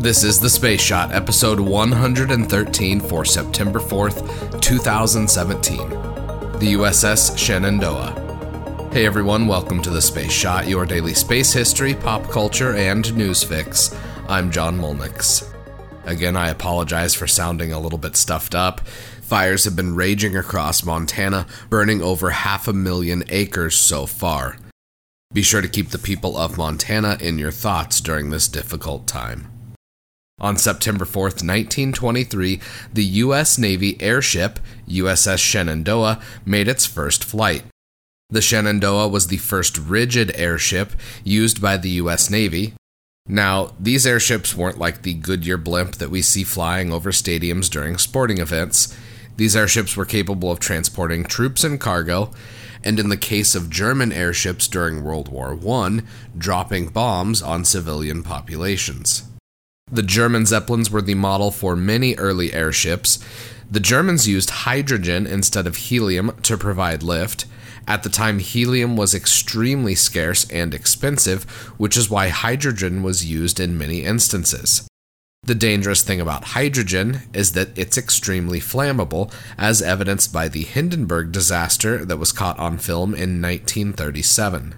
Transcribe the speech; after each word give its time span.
This 0.00 0.24
is 0.24 0.40
The 0.40 0.48
Space 0.48 0.80
Shot, 0.80 1.12
episode 1.12 1.60
113 1.60 3.00
for 3.00 3.22
September 3.22 3.78
4th, 3.78 4.58
2017. 4.58 5.76
The 6.58 6.72
USS 6.72 7.36
Shenandoah. 7.36 8.88
Hey 8.94 9.04
everyone, 9.04 9.46
welcome 9.46 9.82
to 9.82 9.90
The 9.90 10.00
Space 10.00 10.32
Shot, 10.32 10.66
your 10.66 10.86
daily 10.86 11.12
space 11.12 11.52
history, 11.52 11.92
pop 11.92 12.30
culture, 12.30 12.74
and 12.76 13.14
news 13.14 13.44
fix. 13.44 13.94
I'm 14.26 14.50
John 14.50 14.78
Molnix. 14.78 15.46
Again, 16.06 16.34
I 16.34 16.48
apologize 16.48 17.14
for 17.14 17.26
sounding 17.26 17.70
a 17.70 17.78
little 17.78 17.98
bit 17.98 18.16
stuffed 18.16 18.54
up. 18.54 18.80
Fires 19.20 19.64
have 19.64 19.76
been 19.76 19.94
raging 19.94 20.34
across 20.34 20.82
Montana, 20.82 21.46
burning 21.68 22.00
over 22.00 22.30
half 22.30 22.66
a 22.66 22.72
million 22.72 23.22
acres 23.28 23.76
so 23.76 24.06
far. 24.06 24.56
Be 25.34 25.42
sure 25.42 25.60
to 25.60 25.68
keep 25.68 25.90
the 25.90 25.98
people 25.98 26.38
of 26.38 26.56
Montana 26.56 27.18
in 27.20 27.36
your 27.36 27.52
thoughts 27.52 28.00
during 28.00 28.30
this 28.30 28.48
difficult 28.48 29.06
time. 29.06 29.59
On 30.40 30.56
September 30.56 31.04
4th, 31.04 31.42
1923, 31.44 32.60
the 32.92 33.04
U.S. 33.04 33.58
Navy 33.58 34.00
airship 34.00 34.58
USS 34.88 35.38
Shenandoah 35.38 36.20
made 36.46 36.66
its 36.66 36.86
first 36.86 37.24
flight. 37.24 37.64
The 38.30 38.40
Shenandoah 38.40 39.08
was 39.08 39.26
the 39.26 39.36
first 39.36 39.76
rigid 39.76 40.32
airship 40.34 40.92
used 41.24 41.60
by 41.60 41.76
the 41.76 41.90
U.S. 41.90 42.30
Navy. 42.30 42.74
Now, 43.28 43.74
these 43.78 44.06
airships 44.06 44.56
weren't 44.56 44.78
like 44.78 45.02
the 45.02 45.14
Goodyear 45.14 45.58
blimp 45.58 45.96
that 45.96 46.10
we 46.10 46.22
see 46.22 46.44
flying 46.44 46.92
over 46.92 47.10
stadiums 47.10 47.68
during 47.68 47.98
sporting 47.98 48.38
events. 48.38 48.96
These 49.36 49.56
airships 49.56 49.96
were 49.96 50.04
capable 50.04 50.50
of 50.50 50.58
transporting 50.58 51.24
troops 51.24 51.64
and 51.64 51.78
cargo, 51.78 52.30
and 52.82 52.98
in 52.98 53.08
the 53.08 53.16
case 53.16 53.54
of 53.54 53.68
German 53.68 54.10
airships 54.10 54.68
during 54.68 55.04
World 55.04 55.28
War 55.28 55.58
I, 55.68 56.00
dropping 56.36 56.88
bombs 56.88 57.42
on 57.42 57.64
civilian 57.64 58.22
populations. 58.22 59.29
The 59.92 60.02
German 60.02 60.46
Zeppelins 60.46 60.90
were 60.90 61.02
the 61.02 61.14
model 61.14 61.50
for 61.50 61.74
many 61.74 62.14
early 62.14 62.52
airships. 62.52 63.18
The 63.68 63.80
Germans 63.80 64.28
used 64.28 64.50
hydrogen 64.50 65.26
instead 65.26 65.66
of 65.66 65.76
helium 65.76 66.36
to 66.42 66.56
provide 66.56 67.02
lift. 67.02 67.46
At 67.88 68.04
the 68.04 68.08
time, 68.08 68.38
helium 68.38 68.96
was 68.96 69.14
extremely 69.14 69.96
scarce 69.96 70.48
and 70.50 70.74
expensive, 70.74 71.44
which 71.76 71.96
is 71.96 72.08
why 72.08 72.28
hydrogen 72.28 73.02
was 73.02 73.24
used 73.24 73.58
in 73.58 73.78
many 73.78 74.04
instances. 74.04 74.86
The 75.42 75.54
dangerous 75.54 76.02
thing 76.02 76.20
about 76.20 76.44
hydrogen 76.44 77.22
is 77.32 77.52
that 77.52 77.76
it's 77.76 77.98
extremely 77.98 78.60
flammable, 78.60 79.32
as 79.58 79.82
evidenced 79.82 80.32
by 80.32 80.48
the 80.48 80.62
Hindenburg 80.62 81.32
disaster 81.32 82.04
that 82.04 82.18
was 82.18 82.30
caught 82.30 82.58
on 82.58 82.78
film 82.78 83.14
in 83.14 83.40
1937. 83.40 84.74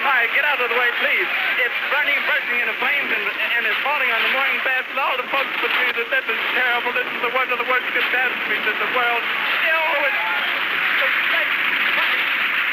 Oh 0.00 0.24
get 0.32 0.48
out 0.48 0.56
of 0.56 0.68
the 0.72 0.78
way, 0.80 0.88
please. 0.96 1.28
It's 1.60 1.76
burning, 1.92 2.16
bursting 2.24 2.56
into 2.56 2.72
flames, 2.80 3.12
and, 3.12 3.20
and 3.20 3.62
it's 3.68 3.76
falling 3.84 4.08
on 4.08 4.20
the 4.24 4.32
mooring 4.32 4.56
mast, 4.64 4.88
and 4.88 4.96
all 4.96 5.12
the 5.20 5.28
folks 5.28 5.52
between 5.60 5.92
that 5.92 6.08
this 6.08 6.24
is 6.24 6.40
terrible. 6.56 6.96
This 6.96 7.04
is 7.04 7.20
the 7.20 7.28
one 7.36 7.52
of 7.52 7.60
the 7.60 7.68
worst 7.68 7.84
catastrophes 7.92 8.64
in 8.64 8.76
the 8.80 8.90
world. 8.96 9.20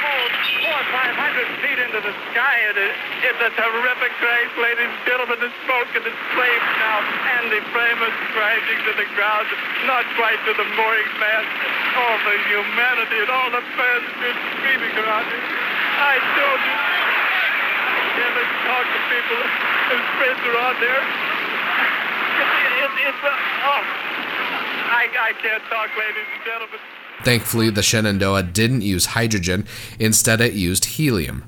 Oh, 0.07 0.23
it's 0.23 0.55
four 0.63 0.71
or 0.71 0.87
five 0.95 1.15
hundred 1.19 1.51
feet 1.59 1.79
into 1.83 1.99
the 1.99 2.15
sky. 2.31 2.55
It 2.71 2.79
is, 2.79 2.95
it's 3.27 3.41
a 3.43 3.51
terrific 3.59 4.11
crash, 4.23 4.51
ladies 4.63 4.87
and 4.87 5.03
gentlemen. 5.03 5.35
The 5.43 5.51
smoke 5.67 5.91
and 5.99 6.07
the 6.07 6.15
flames 6.31 6.69
now, 6.79 7.03
and 7.35 7.43
the 7.51 7.59
flame 7.75 7.99
is 8.07 8.15
crashing 8.31 8.79
to 8.87 8.93
the 9.03 9.07
ground, 9.19 9.51
not 9.83 10.07
quite 10.15 10.39
to 10.47 10.55
the 10.55 10.67
mooring 10.79 11.11
mast. 11.19 11.51
All 11.91 12.17
the 12.23 12.39
humanity 12.47 13.19
and 13.19 13.31
all 13.35 13.51
the 13.51 13.63
passengers 13.75 14.39
screaming 14.55 14.95
around 14.95 15.27
me. 15.27 15.39
I 15.99 16.23
told 16.39 16.61
you. 16.63 16.96
Talk 18.65 18.85
to 18.85 18.99
people 19.09 19.41
friends 20.17 20.39
are 20.45 20.79
there. 20.79 21.01
A, 22.77 22.89
oh. 23.65 23.83
Thankfully, 27.23 27.69
the 27.69 27.81
Shenandoah 27.81 28.43
didn't 28.43 28.81
use 28.81 29.07
hydrogen, 29.07 29.65
instead, 29.99 30.41
it 30.41 30.53
used 30.53 30.85
helium. 30.85 31.45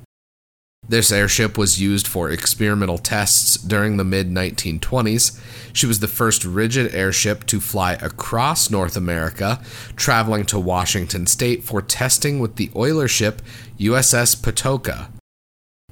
This 0.88 1.12
airship 1.12 1.56
was 1.56 1.80
used 1.80 2.08
for 2.08 2.30
experimental 2.30 2.98
tests 2.98 3.56
during 3.56 3.96
the 3.96 4.04
mid 4.04 4.30
1920s. 4.30 5.40
She 5.72 5.86
was 5.86 6.00
the 6.00 6.08
first 6.08 6.44
rigid 6.44 6.92
airship 6.94 7.46
to 7.46 7.60
fly 7.60 7.92
across 7.94 8.70
North 8.70 8.96
America, 8.96 9.60
traveling 9.94 10.44
to 10.46 10.58
Washington 10.58 11.26
state 11.26 11.62
for 11.62 11.80
testing 11.80 12.40
with 12.40 12.56
the 12.56 12.70
oiler 12.74 13.06
ship 13.06 13.40
USS 13.78 14.34
Patoka. 14.36 15.19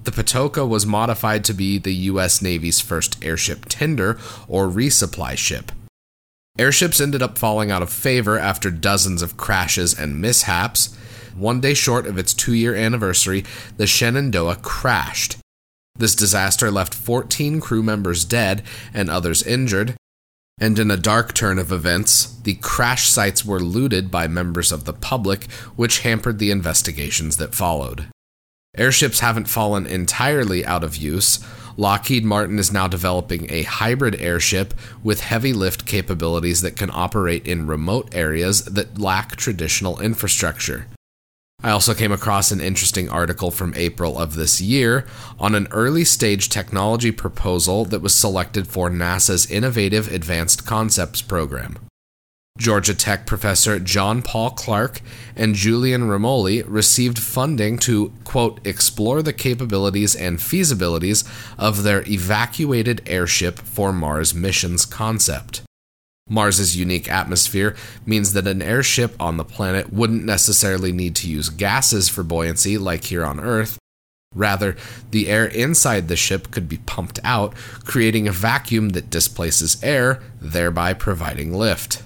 The 0.05 0.11
Patoka 0.11 0.67
was 0.67 0.87
modified 0.87 1.45
to 1.45 1.55
be 1.55 1.79
the 1.79 1.95
U.S. 1.95 2.41
Navy's 2.41 2.81
first 2.81 3.23
airship 3.25 3.67
tender 3.69 4.19
or 4.47 4.69
resupply 4.69 5.37
ship. 5.37 5.73
Airships 6.59 7.01
ended 7.01 7.23
up 7.23 7.39
falling 7.39 7.71
out 7.71 7.83
of 7.83 7.91
favor 7.91 8.39
after 8.39 8.71
dozens 8.71 9.23
of 9.23 9.37
crashes 9.37 9.97
and 9.97 10.21
mishaps. 10.21 10.97
One 11.37 11.61
day 11.61 11.75
short 11.75 12.07
of 12.07 12.19
its 12.19 12.35
two 12.35 12.55
year 12.55 12.75
anniversary, 12.75 13.45
the 13.77 13.87
Shenandoah 13.87 14.57
crashed. 14.57 15.37
This 15.97 16.15
disaster 16.15 16.71
left 16.71 16.95
14 16.95 17.61
crew 17.61 17.83
members 17.83 18.25
dead 18.25 18.63
and 18.93 19.09
others 19.09 19.43
injured. 19.43 19.95
And 20.61 20.77
in 20.79 20.91
a 20.91 20.97
dark 20.97 21.35
turn 21.35 21.59
of 21.59 21.71
events, 21.71 22.37
the 22.41 22.55
crash 22.55 23.09
sites 23.09 23.45
were 23.45 23.61
looted 23.61 24.11
by 24.11 24.27
members 24.27 24.73
of 24.73 24.85
the 24.85 24.93
public, 24.93 25.49
which 25.77 26.01
hampered 26.01 26.41
the 26.41 26.51
investigations 26.51 27.37
that 27.37 27.55
followed. 27.55 28.09
Airships 28.79 29.21
haven't 29.21 29.49
fallen 29.49 29.87
entirely 29.87 30.65
out 30.65 30.85
of 30.85 30.97
use. 30.97 31.41
Lockheed 31.77 32.25
Martin 32.25 32.59
is 32.59 32.73
now 32.73 32.89
developing 32.89 33.47
a 33.51 33.63
hybrid 33.63 34.21
airship 34.21 34.75
with 35.03 35.21
heavy 35.21 35.53
lift 35.53 35.87
capabilities 35.87 36.61
that 36.63 36.77
can 36.77 36.91
operate 36.93 37.47
in 37.47 37.67
remote 37.67 38.15
areas 38.15 38.65
that 38.65 38.99
lack 38.99 39.37
traditional 39.37 40.01
infrastructure. 40.01 40.87
I 41.61 41.71
also 41.71 41.93
came 41.93 42.13
across 42.13 42.53
an 42.53 42.61
interesting 42.61 43.09
article 43.11 43.51
from 43.51 43.75
April 43.75 44.17
of 44.17 44.35
this 44.35 44.61
year 44.61 45.05
on 45.41 45.57
an 45.57 45.67
early 45.73 46.05
stage 46.05 46.49
technology 46.49 47.11
proposal 47.11 47.85
that 47.87 48.01
was 48.01 48.15
selected 48.15 48.69
for 48.69 48.89
NASA's 48.89 49.51
Innovative 49.51 50.07
Advanced 50.13 50.65
Concepts 50.65 51.21
program. 51.21 51.88
Georgia 52.59 52.93
Tech 52.93 53.25
professor 53.25 53.79
John 53.79 54.21
Paul 54.21 54.51
Clarke 54.51 55.01
and 55.37 55.55
Julian 55.55 56.03
Rimoli 56.03 56.65
received 56.67 57.19
funding 57.19 57.79
to, 57.79 58.13
quote, 58.25 58.61
explore 58.67 59.23
the 59.23 59.33
capabilities 59.33 60.17
and 60.17 60.39
feasibilities 60.39 61.27
of 61.57 61.85
their 61.85 62.03
evacuated 62.09 63.01
airship 63.07 63.61
for 63.61 63.93
Mars 63.93 64.35
missions 64.35 64.85
concept. 64.85 65.63
Mars's 66.29 66.77
unique 66.77 67.09
atmosphere 67.09 67.75
means 68.05 68.33
that 68.33 68.49
an 68.49 68.61
airship 68.61 69.15
on 69.21 69.37
the 69.37 69.45
planet 69.45 69.93
wouldn't 69.93 70.25
necessarily 70.25 70.93
need 70.93 71.17
to 71.17 71.31
use 71.31 71.49
gases 71.49 72.09
for 72.09 72.23
buoyancy 72.23 72.77
like 72.77 73.05
here 73.05 73.25
on 73.25 73.41
Earth. 73.41 73.79
Rather, 74.35 74.77
the 75.11 75.29
air 75.29 75.47
inside 75.47 76.09
the 76.09 76.17
ship 76.17 76.51
could 76.51 76.69
be 76.69 76.79
pumped 76.79 77.19
out, 77.25 77.55
creating 77.85 78.29
a 78.29 78.33
vacuum 78.33 78.91
that 78.91 79.09
displaces 79.09 79.83
air, 79.83 80.21
thereby 80.41 80.93
providing 80.93 81.55
lift. 81.55 82.03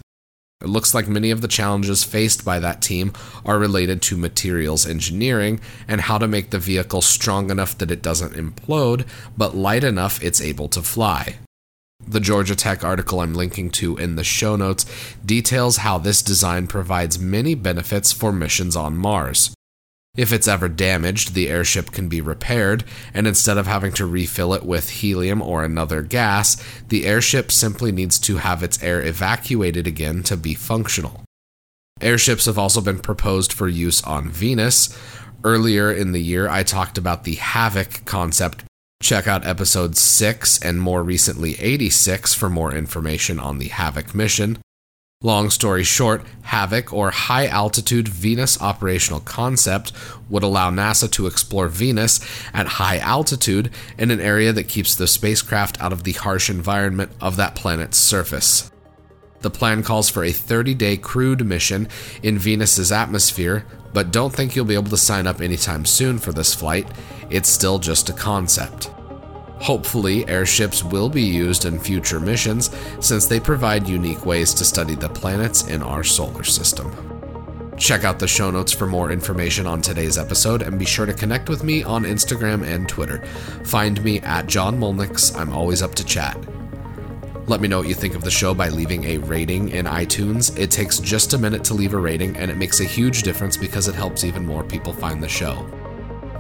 It 0.63 0.69
looks 0.69 0.95
like 0.95 1.09
many 1.09 1.33
of 1.33 1.41
the 1.41 1.49
challenges 1.49 2.05
faced 2.05 2.45
by 2.45 2.61
that 2.61 2.81
team 2.81 3.13
are 3.45 3.59
related 3.59 4.01
to 4.03 4.17
materials 4.17 4.87
engineering 4.87 5.61
and 5.89 6.03
how 6.03 6.19
to 6.19 6.29
make 6.29 6.51
the 6.51 6.61
vehicle 6.61 7.03
strong 7.03 7.51
enough 7.51 7.77
that 7.79 7.91
it 7.91 8.01
doesn't 8.01 8.35
implode, 8.35 9.05
but 9.37 9.57
light 9.57 9.83
enough 9.83 10.23
it's 10.23 10.41
able 10.41 10.69
to 10.69 10.81
fly. 10.81 11.35
The 12.07 12.21
Georgia 12.21 12.55
Tech 12.55 12.85
article 12.85 13.21
I'm 13.21 13.35
linking 13.35 13.71
to 13.71 13.97
in 13.97 14.15
the 14.15 14.25
show 14.25 14.55
notes 14.55 14.87
details 15.25 15.79
how 15.79 15.99
this 15.99 16.23
design 16.23 16.69
provides 16.69 17.19
many 17.19 17.57
benefits 17.57 18.13
for 18.13 18.33
missions 18.33 18.77
on 18.77 18.97
Mars. 18.97 19.53
If 20.15 20.31
it's 20.31 20.47
ever 20.47 20.69
damaged, 20.69 21.33
the 21.33 21.49
airship 21.49 21.91
can 21.91 22.09
be 22.09 22.21
repaired, 22.21 22.85
and 23.15 23.27
instead 23.27 23.57
of 23.57 23.67
having 23.67 23.93
to 23.95 24.05
refill 24.05 24.53
it 24.53 24.63
with 24.63 24.91
helium 24.91 25.41
or 25.41 25.65
another 25.65 26.03
gas, 26.03 26.63
the 26.89 27.07
airship 27.07 27.51
simply 27.51 27.93
needs 27.93 28.19
to 28.21 28.37
have 28.37 28.63
its 28.63 28.83
air 28.83 29.01
evacuated 29.01 29.87
again 29.87 30.23
to 30.25 30.37
be 30.37 30.53
functional. 30.53 31.23
Airships 32.03 32.45
have 32.45 32.59
also 32.59 32.83
been 32.83 32.99
proposed 32.99 33.55
for 33.55 33.69
use 33.69 34.03
on 34.03 34.29
Venus. 34.29 34.95
Earlier 35.45 35.91
in 35.91 36.13
the 36.13 36.21
year, 36.21 36.47
I 36.47 36.63
talked 36.63 36.99
about 36.99 37.25
the 37.25 37.37
Havoc 37.37 38.05
concept. 38.05 38.65
Check 39.03 39.27
out 39.27 39.47
episode 39.47 39.97
6 39.97 40.63
and 40.63 40.81
more 40.83 41.03
recently 41.03 41.59
86 41.59 42.35
for 42.35 42.51
more 42.51 42.75
information 42.75 43.39
on 43.39 43.59
the 43.59 43.69
Havoc 43.69 44.15
mission. 44.15 44.59
Long 45.25 45.51
story 45.51 45.85
short, 45.85 46.23
HAVOC, 46.47 46.93
or 46.93 47.11
High 47.13 47.47
Altitude 47.47 48.09
Venus 48.09 48.61
Operational 48.61 49.21
Concept, 49.21 49.93
would 50.29 50.43
allow 50.43 50.71
NASA 50.71 51.09
to 51.13 51.29
explore 51.29 51.69
Venus 51.69 52.19
at 52.53 52.67
high 52.67 52.99
altitude 52.99 53.71
in 53.97 54.11
an 54.11 54.21
area 54.21 54.53
that 54.53 54.67
keeps 54.67 54.97
the 54.97 55.07
spacecraft 55.07 55.81
out 55.81 55.93
of 55.93 56.03
the 56.03 56.13
harsh 56.13 56.51
environment 56.51 57.13
of 57.21 57.37
that 57.37 57.55
planet's 57.55 57.99
surface. 57.99 58.73
The 59.43 59.51
plan 59.51 59.85
calls 59.85 60.09
for 60.09 60.25
a 60.25 60.33
30 60.33 60.75
day 60.75 60.97
crewed 60.97 61.47
mission 61.47 61.89
in 62.23 62.39
Venus's 62.39 62.91
atmosphere, 62.91 63.65
but 63.93 64.11
don't 64.11 64.33
think 64.33 64.57
you'll 64.57 64.65
be 64.65 64.75
able 64.75 64.91
to 64.91 64.97
sign 64.97 65.29
up 65.29 65.41
anytime 65.41 65.85
soon 65.85 66.19
for 66.19 66.33
this 66.33 66.55
flight. 66.55 66.89
It's 67.31 67.49
still 67.49 67.79
just 67.79 68.09
a 68.09 68.13
concept. 68.13 68.91
Hopefully, 69.63 70.29
airships 70.29 70.83
will 70.83 71.09
be 71.09 71.23
used 71.23 71.67
in 71.67 71.79
future 71.79 72.19
missions 72.19 72.75
since 72.99 73.27
they 73.27 73.39
provide 73.39 73.87
unique 73.87 74.27
ways 74.27 74.53
to 74.55 74.65
study 74.65 74.97
the 74.97 75.09
planets 75.09 75.69
in 75.69 75.85
our 75.85 76.03
solar 76.03 76.43
system. 76.43 76.91
Check 77.79 78.03
out 78.03 78.19
the 78.19 78.27
show 78.27 78.51
notes 78.51 78.73
for 78.73 78.89
more 78.89 79.13
information 79.13 79.69
on 79.69 79.81
today's 79.81 80.19
episode 80.19 80.63
and 80.63 80.81
be 80.81 80.85
sure 80.85 81.07
to 81.07 81.15
connect 81.15 81.49
with 81.49 81.63
me 81.63 81.85
on 81.85 82.03
Instagram 82.03 82.67
and 82.67 82.89
Twitter. 82.89 83.25
Find 83.65 84.03
me 84.03 84.19
at 84.23 84.49
John 84.49 84.81
Molnix. 84.81 85.39
I'm 85.39 85.53
always 85.53 85.81
up 85.81 85.95
to 85.95 86.05
chat. 86.05 86.37
Let 87.47 87.61
me 87.61 87.69
know 87.69 87.79
what 87.79 87.89
you 87.89 87.95
think 87.95 88.17
of 88.17 88.25
the 88.25 88.33
show 88.33 88.55
by 88.55 88.69
leaving 88.69 89.05
a 89.05 89.19
rating 89.19 89.69
in 89.69 89.87
iTunes. 89.87 90.59
It 90.59 90.73
takes 90.73 90.99
just 90.99 91.35
a 91.35 91.39
minute 91.39 91.63
to 91.65 91.75
leave 91.75 91.95
a 91.95 91.99
rating, 91.99 92.37
and 92.37 92.51
it 92.51 92.57
makes 92.57 92.81
a 92.81 92.85
huge 92.85 93.23
difference 93.23 93.57
because 93.57 93.87
it 93.87 93.95
helps 93.95 94.25
even 94.25 94.45
more 94.45 94.65
people 94.65 94.93
find 94.93 95.23
the 95.23 95.29
show. 95.29 95.65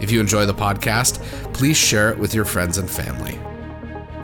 If 0.00 0.10
you 0.10 0.20
enjoy 0.20 0.46
the 0.46 0.54
podcast, 0.54 1.22
please 1.52 1.76
share 1.76 2.10
it 2.10 2.18
with 2.18 2.34
your 2.34 2.44
friends 2.44 2.78
and 2.78 2.90
family. 2.90 3.38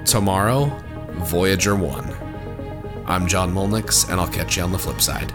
Tomorrow, 0.05 0.67
Voyager 1.12 1.75
1. 1.75 3.05
I'm 3.06 3.26
John 3.26 3.53
Molnix, 3.53 4.11
and 4.11 4.20
I'll 4.20 4.29
catch 4.29 4.56
you 4.56 4.62
on 4.62 4.73
the 4.73 4.79
flip 4.79 5.00
side. 5.00 5.32